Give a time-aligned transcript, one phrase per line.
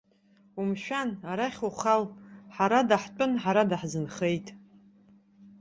[0.59, 2.03] Умшәан, арахь ухал,
[2.55, 4.47] ҳара даҳтәын, ҳара даҳзынхеит!